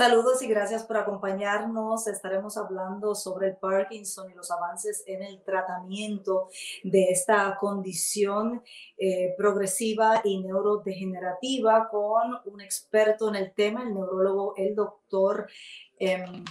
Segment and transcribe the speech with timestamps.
[0.00, 2.06] Saludos y gracias por acompañarnos.
[2.06, 6.48] Estaremos hablando sobre el Parkinson y los avances en el tratamiento
[6.82, 8.62] de esta condición
[8.96, 15.50] eh, progresiva y neurodegenerativa con un experto en el tema, el neurólogo, el doctor.
[15.98, 16.46] Em,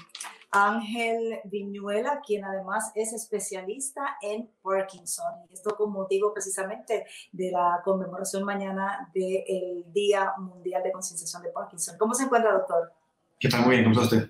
[0.52, 5.25] Ángel Viñuela, quien además es especialista en Parkinson.
[5.49, 11.49] Y esto con motivo precisamente de la conmemoración mañana del Día Mundial de Concienciación de
[11.49, 11.97] Parkinson.
[11.97, 12.98] ¿Cómo se encuentra, doctor?
[13.39, 13.61] ¿Qué tal?
[13.66, 14.29] Muy bien, ¿cómo está usted?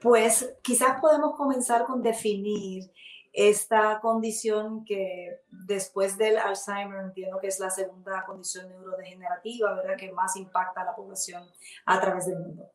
[0.00, 2.84] Pues quizás podemos comenzar con definir
[3.32, 9.96] esta condición que después del Alzheimer entiendo que es la segunda condición neurodegenerativa, ¿verdad?
[9.96, 11.42] Que más impacta a la población
[11.86, 12.70] a través del mundo.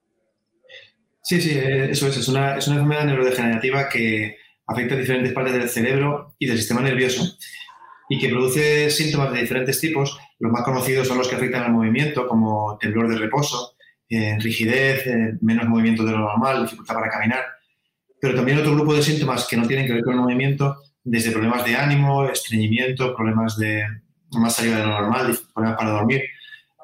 [1.24, 2.18] Sí, sí, eso es.
[2.18, 4.36] Es una, es una enfermedad neurodegenerativa que
[4.68, 7.24] afecta a diferentes partes del cerebro y del sistema nervioso
[8.10, 10.20] y que produce síntomas de diferentes tipos.
[10.40, 13.76] Los más conocidos son los que afectan al movimiento, como temblor de reposo,
[14.10, 15.06] rigidez,
[15.42, 17.44] menos movimiento de lo normal, dificultad para caminar.
[18.20, 21.32] Pero también otro grupo de síntomas que no tienen que ver con el movimiento, desde
[21.32, 23.84] problemas de ánimo, estreñimiento, problemas de
[24.32, 26.24] más allá de lo normal, problemas para dormir.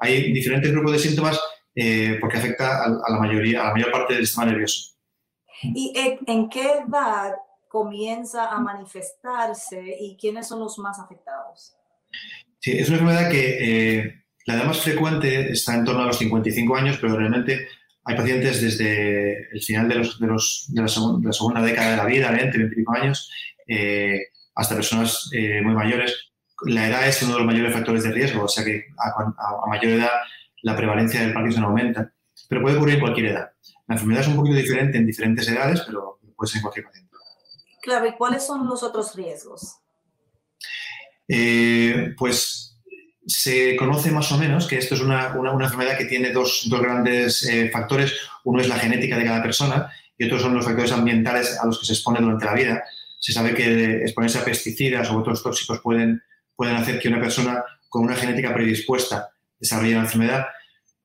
[0.00, 1.40] Hay diferentes grupos de síntomas
[1.74, 4.94] eh, porque afecta a, la mayoría, a la mayor parte del sistema nervioso.
[5.62, 5.92] ¿Y
[6.26, 7.34] en qué edad
[7.68, 11.76] comienza a manifestarse y quiénes son los más afectados?
[12.60, 16.18] Sí, es una enfermedad que eh, la edad más frecuente está en torno a los
[16.18, 17.68] 55 años, pero realmente
[18.04, 22.04] hay pacientes desde el final de, los, de, los, de, la, segunda, década de la
[22.04, 23.30] vida, 20, 25 años,
[23.66, 26.30] eh, hasta personas eh, muy mayores.
[26.62, 29.94] La edad es uno de los mayores factores de riesgo, o sea que a, mayor
[29.94, 30.10] edad
[30.62, 32.12] la prevalencia del Parkinson aumenta,
[32.48, 33.50] pero puede ocurrir en cualquier edad.
[33.88, 37.16] La enfermedad es un poquito diferente en diferentes edades, pero puede ser en cualquier paciente.
[37.82, 39.78] Claro, ¿y cuáles son los otros riesgos?
[41.28, 42.65] Eh, pues
[43.26, 47.68] se conoce más o menos que esto es una, enfermedad que tiene dos, grandes eh,
[47.70, 48.14] factores.
[48.44, 51.80] Uno es la genética de cada persona y otros son los factores ambientales a los
[51.80, 52.84] que se expone durante la vida.
[53.18, 56.22] Se sabe que exponerse a pesticidas o otros tóxicos pueden,
[56.54, 60.46] pueden hacer que una persona con una genética predispuesta desarrolle la enfermedad.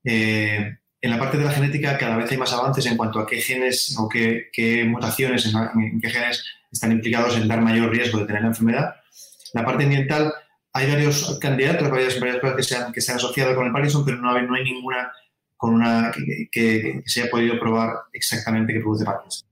[0.04, 3.26] Eh, en la parte de la genética cada vez hay más avances en cuanto a
[3.26, 8.20] qué genes o qué, mutaciones en, en, qué genes están implicados en dar mayor riesgo
[8.20, 8.96] de tener la enfermedad.
[9.54, 10.32] La parte ambiental
[10.74, 13.74] hay varios candidatos, varias, varias cosas que se, han, que se han asociado con el
[13.74, 15.12] Parkinson, pero no hay, no hay ninguna
[15.58, 16.12] con una
[16.52, 19.48] que, se haya podido probar exactamente que produce Parkinson.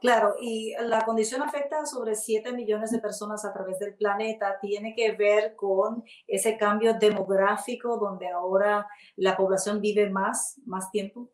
[0.00, 4.58] Claro, y la condición afecta a sobre 7 millones de personas a través del planeta.
[4.60, 11.30] Tiene que ver con ese cambio demográfico donde ahora la población vive más, más tiempo.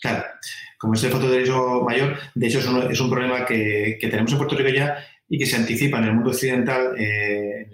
[0.00, 0.24] Claro,
[0.78, 4.32] como es el fotoderecho mayor, de hecho es un, es un problema que, que, tenemos
[4.32, 4.96] en Puerto Rico ya
[5.28, 7.68] y que se anticipa en el mundo occidental, eh,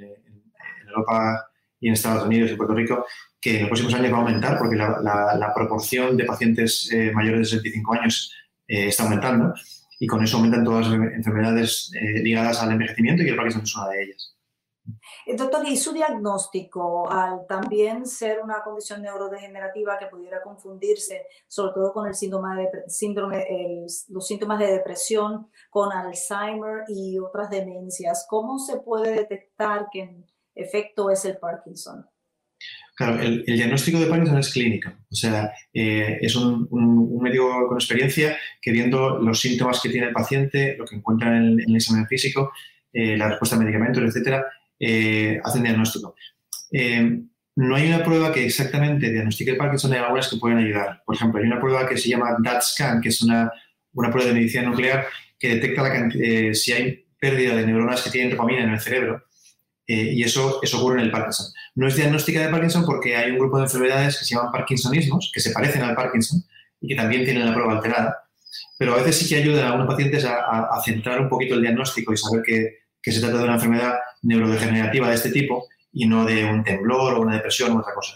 [0.89, 1.49] Europa
[1.81, 3.07] y en Estados Unidos y Puerto Rico,
[3.41, 7.41] que en los próximos años va a aumentar porque la, proporción de pacientes eh, mayores
[7.41, 8.33] de 65 años
[8.67, 9.55] eh, está aumentando
[9.99, 13.77] y con eso aumentan todas las enfermedades eh, ligadas al envejecimiento y el Parkinson es
[13.77, 14.35] una de ellas.
[15.37, 21.93] Doctor, ¿y su diagnóstico al también ser una condición neurodegenerativa que pudiera confundirse, sobre todo
[21.93, 23.47] con el síndrome de, síndrome,
[24.09, 28.27] los síntomas de depresión, con Alzheimer y otras demencias?
[28.31, 30.25] ¿Cómo se puede detectar que
[30.59, 32.05] efecto es el Parkinson?
[32.99, 36.69] Claro, el, diagnóstico de Parkinson es clínico, o sea, eh, es un,
[37.23, 41.61] médico con experiencia que viendo los síntomas que tiene el paciente, lo que encuentra en
[41.61, 42.51] el, examen físico,
[42.93, 44.45] eh, la respuesta a medicamentos, etcétera,
[44.81, 46.17] eh, hace un diagnóstico.
[47.55, 51.01] no hay una prueba que exactamente diagnostique el Parkinson, hay algunas que pueden ayudar.
[51.07, 53.49] Por ejemplo, hay una prueba que se llama DAT-SCAN, que es una,
[53.93, 55.07] prueba de medicina nuclear
[55.39, 56.11] que detecta la,
[56.53, 59.28] si hay pérdida de neuronas que tienen dopamina en el cerebro
[59.89, 61.47] eh, y eso, eso ocurre en el Parkinson.
[61.75, 65.33] No es diagnóstica de Parkinson porque hay un grupo de enfermedades que se llaman Parkinsonismos,
[65.33, 66.45] que se parecen al Parkinson
[66.79, 68.29] y que también tienen la prueba alterada,
[68.79, 72.13] pero a veces sí que ayudan a algunos pacientes a, centrar un poquito el diagnóstico
[72.13, 76.27] y saber que, que, se trata de una enfermedad neurodegenerativa de este tipo y no
[76.27, 78.15] de un temblor o una depresión o otra cosa.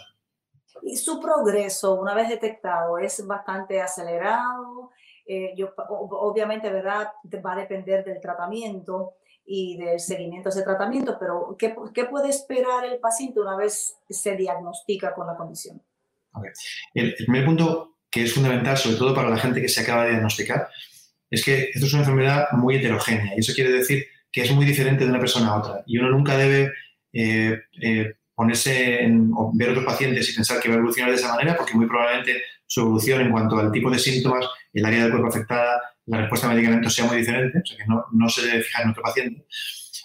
[0.83, 4.91] Y su progreso, una vez detectado, es bastante acelerado.
[5.25, 7.07] Eh, yo, obviamente, ¿verdad?
[7.43, 12.85] Va a depender del tratamiento, y del seguimiento de tratamiento, pero ¿qué, ¿qué, puede esperar
[12.85, 15.81] el paciente una vez se diagnostica con la condición?
[16.93, 20.11] El, primer punto que es fundamental, sobre todo para la gente que se acaba de
[20.11, 20.69] diagnosticar,
[21.29, 24.65] es que esto es una enfermedad muy heterogénea y eso quiere decir que es muy
[24.65, 26.71] diferente de una persona a otra y uno nunca debe
[27.11, 31.33] eh, eh, ponerse en, ver otros pacientes y pensar que va a evolucionar de esa
[31.33, 35.11] manera porque muy probablemente su evolución en cuanto al tipo de síntomas, el área del
[35.11, 38.45] cuerpo afectada, la respuesta a medicamentos sea muy diferente, o sea que no, no se
[38.45, 39.45] debe fijar en otro paciente.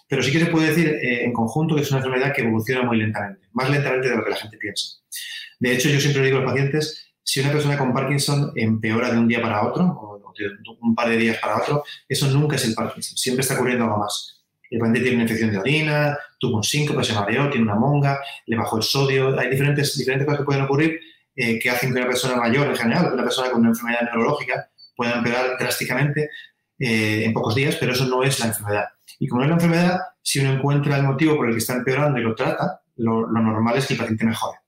[0.08, 2.82] Pero sí que se puede decir eh, en conjunto que es una enfermedad que evoluciona
[2.82, 4.98] muy lentamente, más lentamente de lo que la gente piensa.
[5.60, 9.18] De hecho, yo siempre digo a los pacientes, si una persona con Parkinson empeora de
[9.18, 10.46] un día para otro, o de
[10.80, 13.98] un par de días para otro, eso nunca es el Parkinson, siempre está ocurriendo algo
[13.98, 14.44] más.
[14.70, 18.20] El paciente tiene una infección de orina, tuvo un síncope, se mareó, tiene una monga,
[18.46, 21.00] le bajó el sodio, hay diferentes, diferentes cosas que pueden ocurrir
[21.34, 24.70] eh, que hacen que una persona mayor en general, una persona con una enfermedad neurológica,
[24.98, 26.28] pueda empeorar drásticamente
[26.76, 28.84] eh, en pocos días, pero eso no es la enfermedad.
[29.20, 31.74] Y como no es la enfermedad, si uno encuentra el motivo por el que está
[31.74, 34.58] empeorando y lo trata, lo, normal es que el paciente mejore.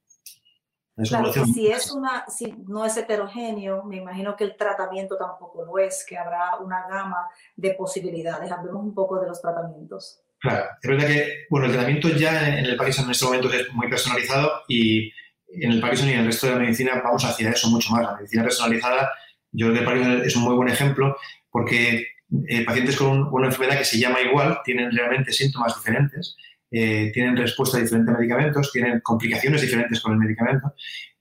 [1.09, 5.79] Claro, si, es una, si no es heterogéneo, me imagino que el tratamiento tampoco lo
[5.79, 8.53] es, que habrá una gama de posibilidades.
[8.53, 10.21] Hablemos un poco de los tratamientos.
[10.39, 13.73] Claro, es verdad que bueno, el tratamiento ya en el Parkinson en este momento es
[13.73, 15.11] muy personalizado y
[15.53, 18.03] en el Parkinson y en el resto de la medicina vamos hacia eso mucho más.
[18.03, 19.11] La medicina personalizada,
[19.53, 21.17] yo creo que el Parkinson es un muy buen ejemplo
[21.51, 22.07] porque
[22.49, 26.37] eh, pacientes con una enfermedad que se llama igual tienen realmente síntomas diferentes,
[26.71, 30.75] eh, tienen respuesta a diferentes medicamentos, tienen complicaciones diferentes con el medicamento.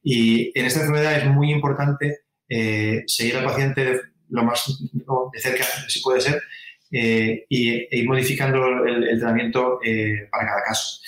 [0.03, 4.79] Y en esta enfermedad es muy importante eh, seguir al paciente lo más
[5.33, 6.41] de cerca, si puede ser,
[6.91, 9.79] y, e ir modificando el, tratamiento
[10.31, 11.01] para cada caso.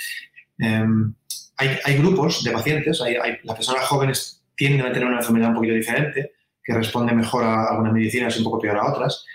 [0.57, 1.13] Em,
[1.57, 5.55] hay, hay, grupos de pacientes, hay, las personas jóvenes tienden a tener una enfermedad un
[5.55, 6.31] poquito diferente,
[6.63, 9.25] que responde mejor a algunas medicinas y un poco peor a otras.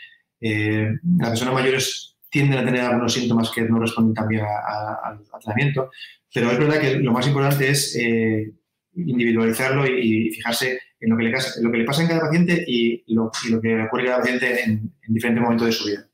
[0.40, 0.88] Eh,
[1.18, 5.90] las personas mayores tienden a tener algunos síntomas que no responden también al tratamiento,
[6.32, 8.52] pero es verdad que lo más importante es eh,
[8.94, 11.24] individualizarlo y, fijarse en lo que,
[11.78, 15.42] le, pasa en cada paciente y lo, lo que ocurre en cada paciente en, diferentes
[15.42, 16.08] momentos de su vida.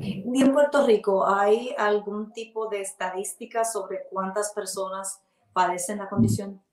[0.00, 5.20] ¿Y en Puerto Rico hay algún tipo de estadística sobre cuántas personas
[5.52, 6.63] padecen la condición?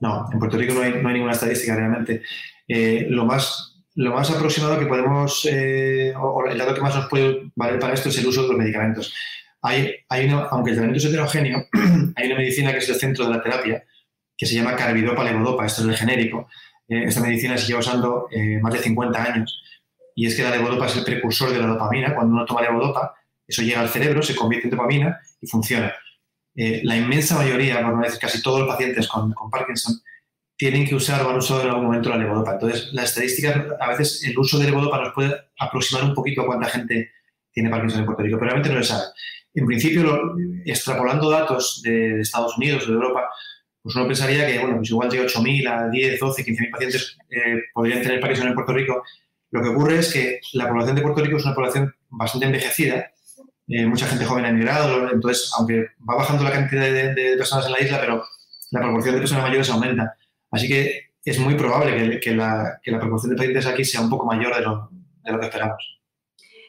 [0.00, 2.22] No, en Puerto Rico no hay, no ninguna estadística realmente.
[2.66, 3.66] Eh, lo más
[3.96, 7.92] lo más aproximado que podemos, eh, o el dato que más nos puede valer para
[7.92, 9.12] esto es el uso de los medicamentos.
[9.62, 11.66] Hay, hay aunque el tratamiento es heterogéneo,
[12.16, 13.84] hay una medicina que es el centro de la terapia,
[14.38, 16.48] que se llama carbidopa levodopa, esto es el genérico.
[16.88, 18.28] Eh, esta medicina se lleva usando
[18.62, 19.60] más de 50 años.
[20.14, 22.14] Y es que la levodopa es el precursor de la dopamina.
[22.14, 23.14] Cuando uno toma levodopa,
[23.46, 25.92] eso llega al cerebro, se convierte en dopamina y funciona.
[26.54, 30.00] La inmensa mayoría, por no decir casi todos los pacientes con, con Parkinson,
[30.60, 32.52] tienen que usar o han usado en algún momento la levodopa.
[32.52, 36.46] Entonces, las estadísticas, a veces el uso de levodopa nos puede aproximar un poquito a
[36.46, 37.12] cuánta gente
[37.50, 39.04] tiene Parkinson en Puerto Rico, pero realmente no se sabe.
[39.54, 40.36] En principio,
[40.66, 43.28] extrapolando datos de Estados Unidos o de Europa,
[43.82, 47.62] pues uno pensaría que, bueno, pues igual de 8.000 a 10, 12, 15.000 pacientes eh,
[47.72, 49.02] podrían tener Parkinson en Puerto Rico.
[49.52, 53.10] Lo que ocurre es que la población de Puerto Rico es una población bastante envejecida,
[53.70, 57.66] eh, mucha gente joven ha emigrado, entonces, aunque va bajando la cantidad de, de personas
[57.66, 58.24] en la isla, pero
[58.70, 60.16] la proporción de personas mayores aumenta.
[60.50, 64.54] Así que es muy probable que, la, proporción de pacientes aquí sea un poco mayor
[64.54, 64.90] de lo,
[65.40, 66.00] que esperamos.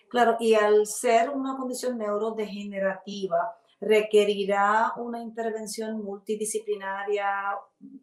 [0.10, 7.26] Claro, y al ser una condición neurodegenerativa, requerirá una intervención multidisciplinaria,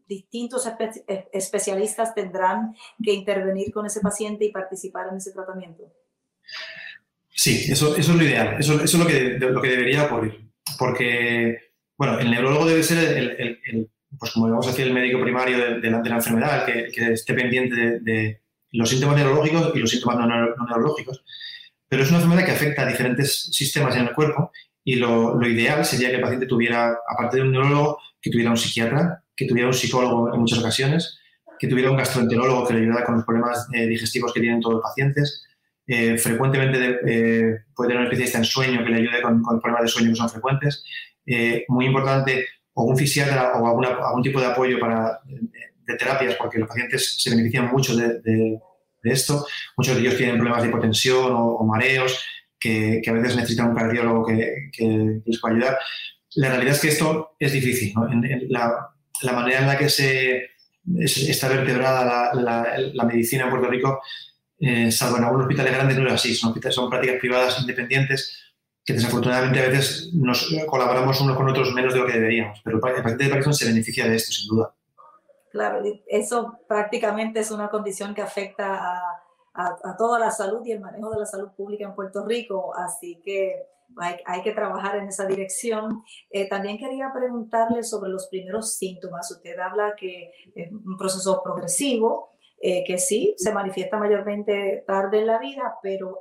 [0.07, 0.69] distintos
[1.33, 5.85] especialistas tendrán que intervenir con ese paciente y participar en ese tratamiento.
[7.41, 11.57] Sí, eso, es lo ideal, eso, es lo que, lo que debería ocurrir, porque,
[11.97, 15.91] bueno, el neurólogo debe ser el pues como vamos a decir, el médico primario de,
[15.91, 18.41] la, enfermedad, que, esté pendiente de,
[18.73, 21.25] los síntomas neurológicos y los síntomas no, neurológicos.
[21.89, 24.51] Pero es una enfermedad que afecta a diferentes sistemas en el cuerpo
[24.85, 28.57] y lo, ideal sería que el paciente tuviera, aparte de un neurólogo, que tuviera un
[28.57, 31.19] psiquiatra, que tuviera un psicólogo en muchas ocasiones,
[31.59, 34.77] que tuviera un gastroenterólogo que le ayudara con los problemas eh, digestivos que tienen todos
[34.77, 35.45] los pacientes.
[35.89, 39.83] Eh, frecuentemente eh, puede tener un especialista en sueño que le ayude con, con problemas
[39.83, 40.85] de sueño que son frecuentes.
[41.69, 42.47] muy importante,
[42.79, 47.31] o un fisiatra o algún tipo de apoyo para, de, terapias, porque los pacientes se
[47.31, 48.61] benefician mucho de,
[49.03, 49.47] esto.
[49.77, 52.25] Muchos de ellos tienen problemas de hipotensión o, mareos,
[52.59, 55.79] que, a veces necesitan un cardiólogo que, les pueda ayudar.
[56.37, 57.93] La realidad es que esto es difícil.
[58.49, 60.51] la, manera en la que se,
[60.95, 64.01] está vertebrada la, medicina en Puerto Rico,
[64.61, 66.35] eh, salvo en algunos hospitales grandes, no es así.
[66.35, 68.49] Son, son prácticas privadas independientes
[68.85, 72.79] que desafortunadamente a veces nos colaboramos unos con otros menos de lo que deberíamos, pero
[72.79, 74.75] el paciente de Parkinson se beneficia de esto, sin duda.
[75.51, 79.23] Claro, eso prácticamente es una condición que afecta a,
[79.55, 83.21] a, toda la salud y el manejo de la salud pública en Puerto Rico, así
[83.23, 86.03] que hay, hay que trabajar en esa dirección.
[86.31, 89.31] Eh, también quería preguntarle sobre los primeros síntomas.
[89.31, 95.27] Usted habla que es un proceso progresivo, eh, que sí, se manifiesta mayormente tarde en
[95.27, 96.19] la vida, pero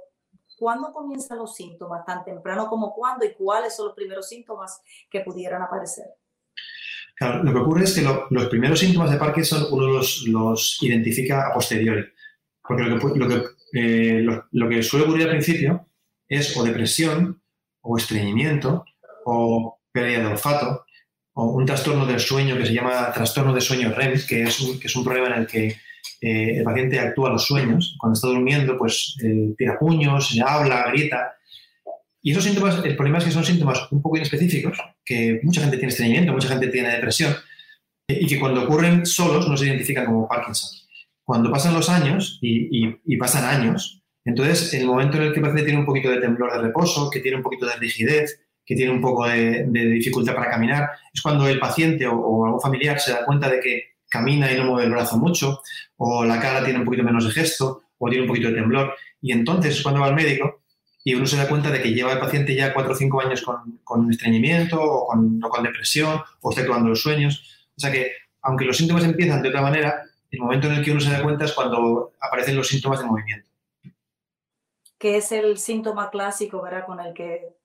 [0.57, 2.05] ¿cuándo comienzan los síntomas?
[2.05, 3.25] ¿Tan temprano como cuándo?
[3.25, 6.05] ¿Y cuáles son los primeros síntomas que pudieran aparecer?
[7.15, 11.53] Claro, lo que ocurre es que los primeros síntomas de Parkinson uno los, identifica a
[11.53, 12.05] posteriori.
[12.61, 15.87] Porque lo que, eh, lo que suele ocurrir al principio
[16.27, 17.41] es o depresión,
[17.81, 18.85] o estreñimiento,
[19.25, 20.85] o pérdida de olfato,
[21.33, 24.79] o un trastorno del sueño que se llama trastorno de sueño REM, que es un,
[24.79, 25.77] que es un problema en el que
[26.21, 27.95] eh, el paciente actúa los sueños.
[27.99, 31.35] Cuando está durmiendo, pues eh, tira puños, habla, grita.
[32.21, 35.77] Y esos síntomas, el problema es que son síntomas un poco inespecíficos, que mucha gente
[35.77, 37.33] tiene estreñimiento, mucha gente tiene depresión,
[38.07, 40.71] y que cuando ocurren solos no se identifican como Parkinson.
[41.23, 43.97] Cuando pasan los años, y, y pasan años,
[44.27, 46.59] entonces, en el momento en el que el paciente tiene un poquito de temblor de
[46.59, 50.89] reposo, que tiene un poquito de rigidez, que tiene un poco de, dificultad para caminar,
[51.13, 54.65] es cuando el paciente o, algún familiar se da cuenta de que camina y no
[54.65, 55.61] mueve el brazo mucho,
[55.97, 58.95] o la cara tiene un poquito menos de gesto, o tiene un poquito de temblor.
[59.21, 60.61] Y entonces es cuando va al médico
[61.03, 63.43] y uno se da cuenta de que lleva el paciente ya cuatro o cinco años
[63.83, 67.69] con, estreñimiento o con, con, depresión o está actuando los sueños.
[67.75, 68.11] O sea que,
[68.41, 71.23] aunque los síntomas empiezan de otra manera, el momento en el que uno se da
[71.23, 73.47] cuenta es cuando aparecen los síntomas de movimiento
[74.97, 76.85] que es el síntoma clásico, ¿verdad?
[76.85, 77.56] Con el que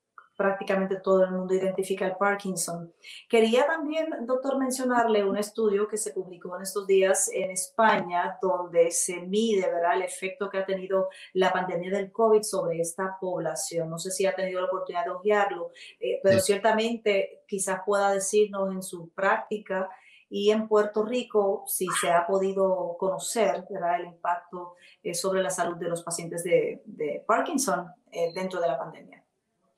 [0.42, 2.92] prácticamente todo el mundo identifica el Parkinson.
[3.28, 8.90] Quería también, doctor, mencionarle un estudio que se publicó en estos días en España, donde
[8.90, 9.94] se mide ¿verdad?
[9.94, 13.88] el efecto que ha tenido la pandemia del COVID sobre esta población.
[13.88, 15.70] No sé si ha tenido la oportunidad de ojearlo,
[16.00, 19.88] eh, pero ciertamente quizás pueda decirnos en su práctica
[20.28, 24.00] y en Puerto Rico si se ha podido conocer ¿verdad?
[24.00, 28.76] el impacto eh, sobre la salud de los pacientes de, Parkinson eh, dentro de la
[28.76, 29.22] pandemia.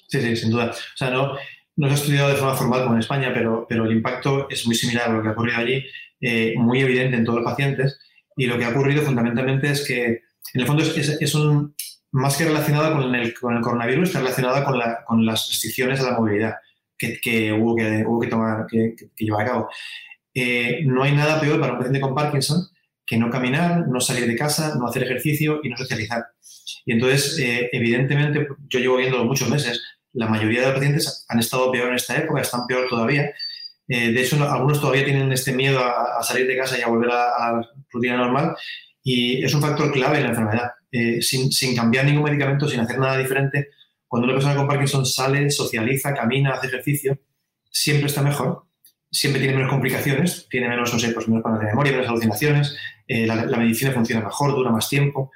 [0.08, 0.70] Sí, sí, sin duda.
[0.70, 1.34] O sea, no,
[1.76, 4.66] no se ha estudiado de forma formal como en España, pero, pero el impacto es
[4.66, 5.84] muy similar a lo que ha ocurrido allí,
[6.20, 7.98] eh, muy evidente en todos los pacientes.
[8.36, 11.74] Y lo que ha ocurrido fundamentalmente es que, en el fondo, es, es, un,
[12.12, 16.00] más que relacionado con el, con el coronavirus, está relacionada con, la, con las restricciones
[16.00, 16.54] a la movilidad
[16.96, 19.68] que, que hubo, que, hubo que tomar, que, que llevar a cabo.
[20.34, 22.68] Eh, no hay nada peor para un paciente con Parkinson
[23.06, 26.24] que no caminar, no salir de casa, no hacer ejercicio y no socializar.
[26.86, 29.80] Y entonces, eh, evidentemente, yo llevo viendo muchos meses,
[30.12, 33.30] la mayoría de los pacientes han estado peor en esta época, están peor todavía.
[33.88, 37.10] Eh, de hecho, algunos todavía tienen este miedo a, salir de casa y a volver
[37.10, 38.56] a, la rutina normal.
[39.02, 40.70] Y es un factor clave en la enfermedad.
[41.20, 43.70] sin, sin cambiar ningún medicamento, sin hacer nada diferente,
[44.06, 47.18] cuando una persona con Parkinson sale, socializa, camina, hace ejercicio,
[47.70, 48.64] siempre está mejor
[49.14, 52.76] siempre tiene menos complicaciones, tiene menos, no sé, pues menos problemas de memoria, menos alucinaciones,
[53.06, 55.30] eh, la, medicina funciona mejor, dura más tiempo,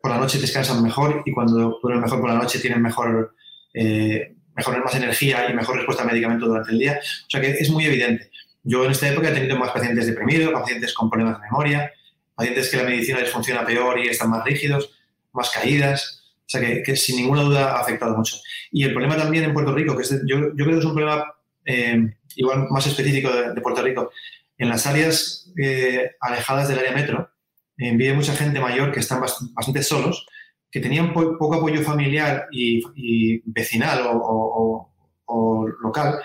[0.00, 3.34] por la noche descansan mejor y cuando duermen mejor por la noche tienen mejor,
[3.74, 7.00] eh, mejor, más energía y mejor respuesta al medicamento durante el día.
[7.00, 8.30] O sea que es muy evidente.
[8.64, 11.92] Yo en esta época he tenido más pacientes deprimidos, pacientes con problemas de memoria,
[12.34, 14.90] pacientes que la medicina les funciona peor y están más rígidos,
[15.32, 16.20] más caídas.
[16.46, 18.36] O sea que, sin ninguna duda ha afectado mucho.
[18.70, 21.24] Y el problema también en Puerto Rico, que yo, yo creo que es un problema
[21.64, 24.10] eh, igual más específico de, Puerto Rico,
[24.62, 27.30] en las áreas eh, alejadas del área metro,
[27.78, 30.24] eh, mucha gente mayor que están bastante solos,
[30.70, 34.88] que tenían poco apoyo familiar y, vecinal o,
[35.82, 36.20] local,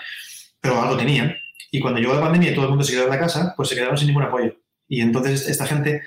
[0.60, 1.34] pero algo tenían.
[1.72, 3.68] Y cuando llegó la pandemia y todo el mundo se quedó en la casa, pues
[3.68, 4.54] se quedaron sin ningún apoyo.
[4.86, 6.02] Y entonces esta gente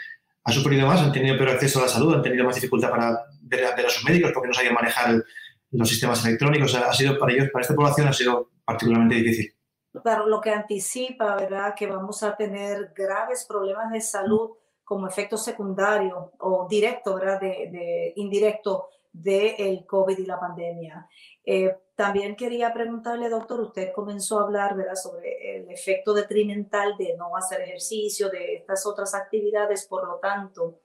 [0.46, 3.20] ha sufrido más, han tenido peor acceso a la salud, han tenido más dificultad para
[3.42, 5.22] ver, a sus médicos porque no sabían manejar
[5.72, 6.74] los sistemas electrónicos.
[6.76, 9.54] ha sido para ellos, para esta población, ha sido particularmente difícil
[10.26, 11.74] lo que anticipa, ¿verdad?
[11.76, 14.52] Que vamos a tener graves problemas de salud
[14.84, 17.40] como efecto secundario o directo, ¿verdad?
[17.40, 21.08] De, indirecto del el COVID y la pandemia.
[21.46, 24.96] Eh, también quería preguntarle, doctor, usted comenzó a hablar, ¿verdad?
[24.96, 30.80] Sobre el efecto detrimental de no hacer ejercicio, de estas otras actividades, por lo tanto,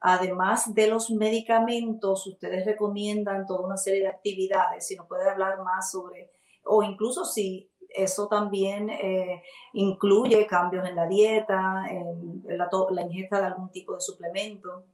[0.00, 5.62] además de los medicamentos, ustedes recomiendan toda una serie de actividades, si nos puede hablar
[5.62, 6.30] más sobre,
[6.64, 13.46] o incluso si eso también eh, incluye cambios en la dieta, en la, ingesta de
[13.46, 14.86] algún tipo de suplemento.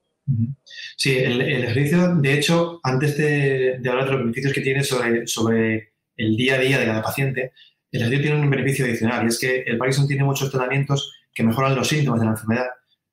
[0.97, 5.95] Sí, el, ejercicio, de hecho, antes de, hablar de los beneficios que tiene sobre, sobre
[6.16, 7.52] el día a día de cada paciente,
[7.90, 11.42] el ejercicio tiene un beneficio adicional y es que el Parkinson tiene muchos tratamientos que
[11.42, 12.66] mejoran los síntomas de la enfermedad,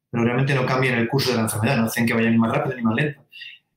[0.09, 2.51] pero realmente no cambian el curso de la enfermedad, no hacen que vaya ni más
[2.51, 3.25] rápido ni más lento.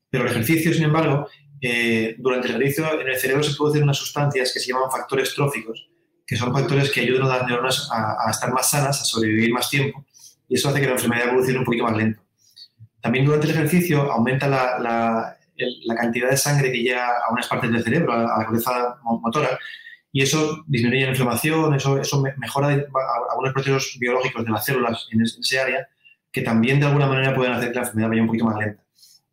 [0.09, 1.27] Pero el ejercicio, sin embargo,
[1.61, 5.33] eh, durante el ejercicio en el cerebro se producen unas sustancias que se llaman factores
[5.33, 5.90] tróficos,
[6.31, 9.69] que son factores que ayudan a las neuronas a, estar más sanas, a sobrevivir más
[9.69, 10.05] tiempo,
[10.47, 12.21] y eso hace que la enfermedad evolucione un poquito más lento.
[13.01, 15.35] También durante el ejercicio aumenta la,
[15.93, 19.59] cantidad de sangre que llega a unas partes del cerebro, a, la cabeza motora,
[20.13, 22.81] y eso disminuye la inflamación, eso, mejora
[23.29, 25.85] algunos procesos biológicos de las células en ese área,
[26.31, 28.81] que también de alguna manera pueden hacer que la enfermedad vaya un poquito más lenta.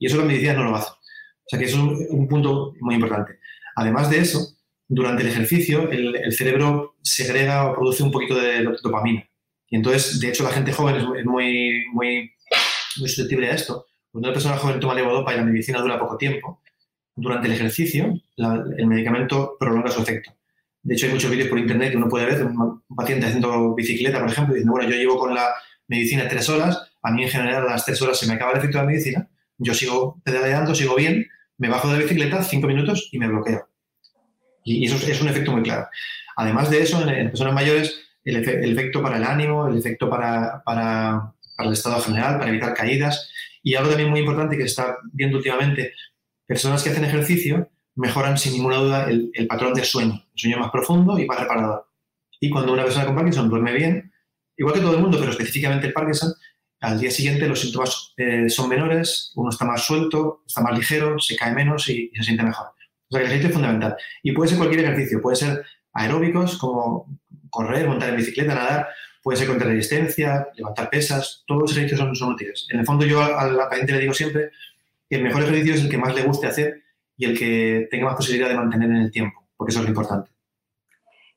[0.00, 0.95] Y eso las medicinas no lo hacen.
[0.95, 3.38] O sea que eso es un, punto muy importante.
[3.76, 4.58] Además de eso,
[4.88, 9.28] durante el ejercicio, el, cerebro segrega o produce un poquito de dopamina.
[9.68, 12.33] Y entonces, de hecho, la gente joven es muy, muy,
[12.97, 13.87] muy susceptible a esto.
[14.11, 16.62] Cuando una persona joven toma levodopa y la medicina dura poco tiempo,
[17.14, 20.33] durante el ejercicio, el medicamento prolonga su efecto.
[20.83, 24.21] De hecho, hay muchos vídeos por internet que uno puede ver un, paciente haciendo bicicleta,
[24.21, 25.49] por ejemplo, diciendo, bueno, yo llevo con la
[25.88, 28.59] medicina tres horas, a mí en general a las tres horas se me acaba el
[28.59, 29.28] efecto de la medicina,
[29.59, 31.26] yo sigo pedaleando, sigo bien,
[31.59, 33.68] me bajo de la bicicleta cinco minutos y me bloqueo.
[34.65, 35.87] Y, eso es, un efecto muy claro.
[36.37, 41.33] Además de eso, en, personas mayores, el, efecto para el ánimo, el efecto para, para,
[41.59, 43.31] el estado general, para evitar caídas.
[43.62, 45.93] Y algo también muy importante que se está viendo últimamente,
[46.47, 50.71] personas que hacen ejercicio mejoran sin ninguna duda el, patrón de sueño, el sueño más
[50.71, 51.88] profundo y más reparador.
[52.41, 54.12] Y cuando una persona con Parkinson duerme bien,
[54.57, 56.33] igual que todo el mundo, pero específicamente el Parkinson,
[56.81, 61.19] al día siguiente los síntomas eh, son menores, uno está más suelto, está más ligero,
[61.19, 62.69] se cae menos y, se siente mejor.
[63.11, 63.97] O sea, el ejercicio es fundamental.
[64.23, 67.07] Y puede ser cualquier ejercicio, puede ser aeróbicos como
[67.50, 68.88] correr, montar en bicicleta, nadar,
[69.23, 72.67] puede ser contra resistencia, levantar pesas, todos los ejercicios son, son útiles.
[72.71, 74.50] En el fondo yo a la paciente le digo siempre
[75.11, 76.83] el mejor ejercicio es el que más le guste hacer
[77.17, 79.91] y el que tenga más posibilidad de mantener en el tiempo, porque eso es lo
[79.91, 80.31] importante.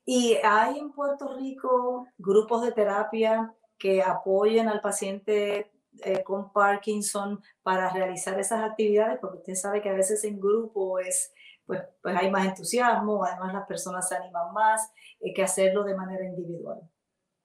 [0.04, 5.70] ¿Y hay en Puerto Rico grupos de terapia que apoyen al paciente
[6.04, 9.18] eh, con Parkinson para realizar esas actividades?
[9.20, 11.32] Porque usted sabe que a veces en grupo es,
[11.66, 14.90] pues, pues hay más entusiasmo, además las personas se animan más
[15.20, 16.78] eh, que hacerlo de manera individual.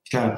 [0.09, 0.38] Claro.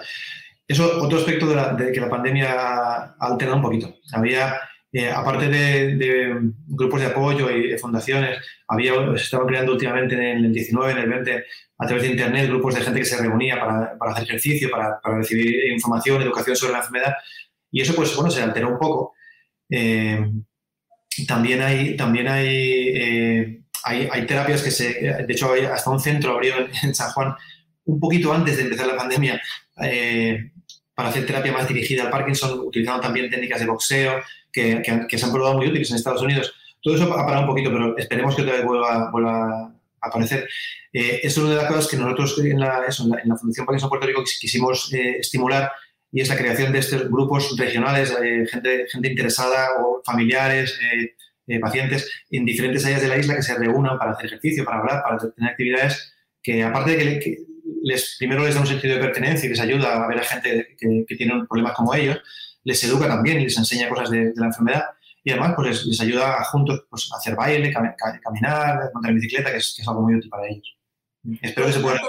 [0.67, 3.95] Eso, otro aspecto de, que la pandemia ha alterado un poquito.
[4.13, 4.59] Había
[4.91, 10.53] eh, aparte de, grupos de apoyo y fundaciones, había, se estaban creando últimamente en el
[10.53, 11.45] 19, en el 20,
[11.77, 14.99] a través de Internet, grupos de gente que se reunía para, para hacer ejercicio, para,
[14.99, 17.13] para, recibir información, educación sobre la enfermedad.
[17.71, 19.13] Y eso, pues, bueno, se alteró un poco.
[19.69, 20.19] Eh,
[21.27, 24.93] también hay, también eh, hay, hay, terapias que se...
[25.25, 27.35] De hecho, hasta un centro abrió en, San Juan
[27.85, 29.41] un poquito antes de empezar la pandemia
[30.99, 34.19] para hacer terapia más dirigida al Parkinson, utilizando también técnicas de boxeo,
[34.51, 34.83] que,
[35.17, 36.53] se han probado muy útiles en Estados Unidos.
[36.81, 40.47] Todo eso ha parado un poquito, pero esperemos que otra vez vuelva, a aparecer.
[40.91, 44.07] Eh, es una de las cosas que nosotros en la, en la, Fundación Parkinson Puerto
[44.07, 45.71] Rico quisimos eh, estimular
[46.11, 50.77] y es la creación de estos grupos regionales, eh, gente, gente interesada o familiares,
[51.59, 55.03] pacientes en diferentes áreas de la isla que se reúnan para hacer ejercicio, para hablar,
[55.03, 57.37] para tener actividades que aparte de que,
[57.81, 60.75] les, primero les da un sentido de pertenencia y les ayuda a ver a gente
[60.77, 62.19] que, que tiene problemas como ellos,
[62.63, 64.85] les educa también y les enseña cosas de, la enfermedad
[65.23, 69.51] y además pues les, ayuda a juntos pues, a hacer baile, caminar, montar en bicicleta,
[69.51, 70.77] que es, algo muy útil para ellos.
[71.41, 71.99] Espero que se pueda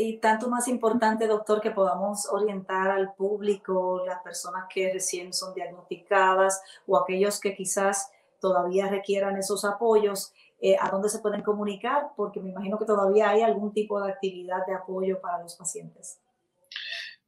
[0.00, 5.52] y tanto más importante, doctor, que podamos orientar al público, las personas que recién son
[5.54, 8.08] diagnosticadas o aquellos que quizás
[8.40, 13.30] todavía requieran esos apoyos, eh, a dónde se pueden comunicar, porque me imagino que todavía
[13.30, 16.20] hay algún tipo de actividad de apoyo para los pacientes.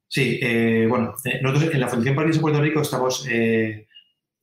[0.09, 3.87] Sí, eh, bueno, eh, nosotros en la Fundación Parkinson Puerto Rico estamos, eh,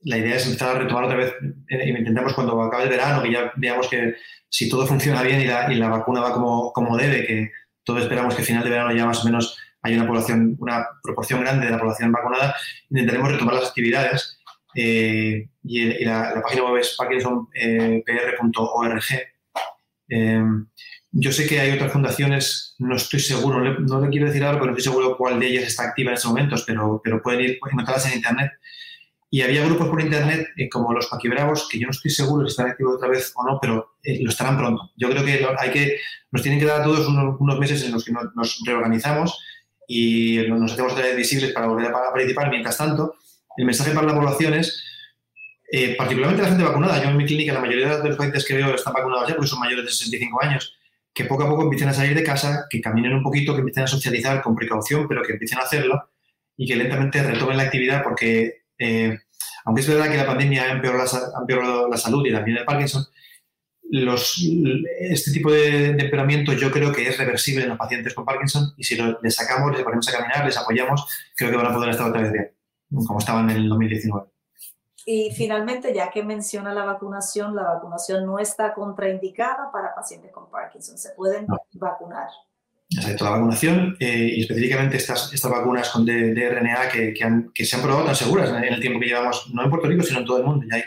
[0.00, 1.34] la idea es empezar a retomar otra vez,
[1.68, 4.14] y intentamos cuando acabe el verano, que ya veamos que
[4.48, 7.50] si todo funciona bien y la, y la vacuna va como, como debe, que
[7.84, 10.86] todos esperamos que a final de verano ya más o menos hay una población, una
[11.02, 12.54] proporción grande de la población vacunada,
[12.88, 14.37] intentaremos retomar las actividades
[14.74, 19.04] y, la, página web es parkinsonpr.org.
[21.10, 24.72] Yo sé que hay otras fundaciones, no estoy seguro, no le quiero decir algo, pero
[24.72, 27.50] no estoy seguro cuál de ellas está activa en estos momentos, pero, pero pueden ir
[27.52, 28.52] encontrarlas en Internet.
[29.30, 32.52] Y había grupos por Internet eh, como los Paquibravos, que yo no estoy seguro si
[32.52, 34.90] están activos otra vez o no, pero eh, lo estarán pronto.
[34.96, 35.98] Yo creo que, hay que
[36.30, 39.38] nos tienen que dar a todos unos, meses en los que nos, reorganizamos
[39.86, 42.50] y nos hacemos visibles para volver a participar.
[42.50, 43.16] Mientras tanto,
[43.58, 44.84] el mensaje para la población es,
[45.70, 48.54] eh, particularmente la gente vacunada, yo en mi clínica la mayoría de los pacientes que
[48.54, 50.78] veo están vacunados ya porque son mayores de 65 años,
[51.12, 53.82] que poco a poco empiecen a salir de casa, que caminen un poquito, que empiecen
[53.82, 56.10] a socializar con precaución, pero que empiecen a hacerlo
[56.56, 59.18] y que lentamente retomen la actividad porque, eh,
[59.64, 63.04] aunque es verdad que la pandemia ha empeorado la, salud y también el Parkinson,
[63.90, 68.84] este tipo de, empeoramiento yo creo que es reversible en los pacientes con Parkinson y
[68.84, 72.08] si les sacamos, les ponemos a caminar, les apoyamos, creo que van a poder estar
[72.08, 72.50] otra vez bien,
[72.90, 74.26] como estaban en el 2019.
[75.06, 80.50] Y finalmente, ya que menciona la vacunación, la vacunación no está contraindicada para pacientes con
[80.50, 80.98] Parkinson.
[80.98, 82.28] Se pueden vacunar.
[82.90, 87.14] Exacto, la vacunación eh, y específicamente estas, estas vacunas con de, RNA que,
[87.54, 90.02] que, se han probado tan seguras en el tiempo que llevamos, no en Puerto Rico,
[90.02, 90.66] sino en todo el mundo.
[90.70, 90.82] Ya hay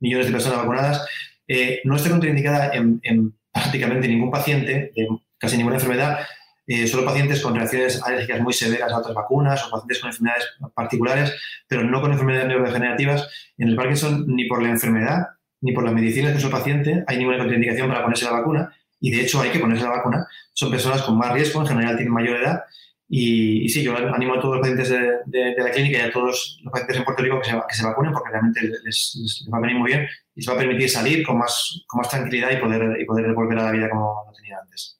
[0.00, 1.06] millones de personas vacunadas.
[1.48, 6.20] Eh, no está contraindicada en, prácticamente ningún paciente de casi ninguna enfermedad
[6.66, 10.44] eh, solo pacientes con reacciones alérgicas muy severas a otras vacunas o pacientes con enfermedades
[10.74, 11.34] particulares,
[11.68, 13.28] pero no con enfermedades neurodegenerativas.
[13.56, 15.26] En el Parkinson, ni por la enfermedad
[15.60, 18.72] ni por las medicinas que usa el paciente hay ninguna contraindicación para ponerse la vacuna
[19.00, 20.26] y de hecho hay que ponerse la vacuna.
[20.52, 22.60] Son personas con más riesgo, en general tienen mayor edad
[23.08, 26.72] y, sí, yo animo a todos los pacientes de, la clínica y a todos los
[26.72, 29.76] pacientes en Puerto Rico que se, que se vacunen porque realmente les, va a venir
[29.76, 33.00] muy bien y se va a permitir salir con más, con más tranquilidad y poder,
[33.00, 34.98] y poder volver a la vida como lo tenía antes.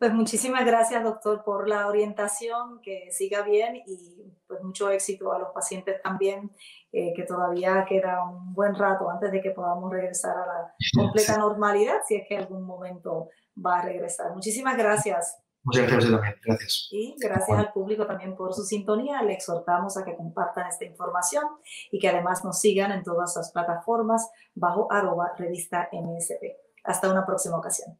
[0.00, 5.38] Pues muchísimas gracias, doctor, por la orientación, que siga bien y pues mucho éxito a
[5.38, 6.50] los pacientes también,
[6.90, 11.36] eh, que todavía queda un buen rato antes de que podamos regresar a la completa
[11.36, 14.32] normalidad, si es que algún momento va a regresar.
[14.32, 15.36] Muchísimas gracias.
[15.64, 16.34] Muchas gracias también.
[16.46, 16.88] Gracias.
[16.90, 19.22] Y gracias al público también por su sintonía.
[19.22, 21.44] Le exhortamos a que compartan esta información
[21.92, 26.56] y que además nos sigan en todas las plataformas bajo arroba revista MSP.
[26.84, 27.98] Hasta una próxima ocasión.